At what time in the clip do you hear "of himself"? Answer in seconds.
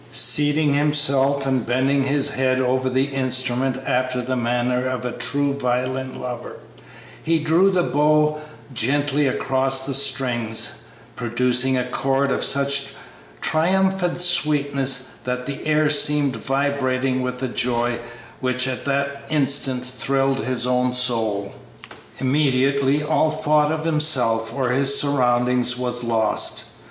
23.71-24.51